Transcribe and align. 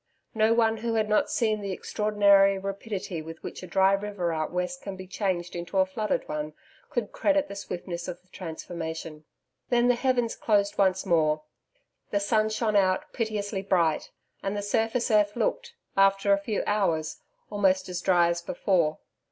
No 0.33 0.51
one 0.55 0.77
who 0.77 0.95
has 0.95 1.07
not 1.07 1.29
seen 1.29 1.61
the 1.61 1.71
extraordinary 1.71 2.57
rapidity 2.57 3.21
with 3.21 3.43
which 3.43 3.61
a 3.61 3.67
dry 3.67 3.93
river 3.93 4.33
out 4.33 4.51
West 4.51 4.81
can 4.81 4.95
be 4.95 5.05
changed 5.05 5.55
into 5.55 5.77
a 5.77 5.85
flooded 5.85 6.27
one, 6.27 6.53
could 6.89 7.11
credit 7.11 7.47
the 7.47 7.55
swiftness 7.55 8.07
of 8.07 8.19
the 8.23 8.27
transformation. 8.29 9.25
Then 9.69 9.89
the 9.89 9.93
heavens 9.93 10.35
closed 10.35 10.75
once 10.79 11.05
more. 11.05 11.43
The 12.09 12.19
sun 12.19 12.49
shone 12.49 12.75
out 12.75 13.13
pitilessly 13.13 13.61
bright, 13.61 14.09
and 14.41 14.57
the 14.57 14.63
surface 14.63 15.11
earth 15.11 15.35
looked, 15.35 15.75
after 15.95 16.33
a 16.33 16.37
few 16.39 16.63
hours, 16.65 17.17
almost 17.51 17.87
as 17.87 18.01
dry 18.01 18.29
as 18.29 18.41
before. 18.41 18.97